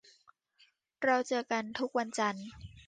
[1.03, 2.45] เราเจอกันทุกวันจันทร์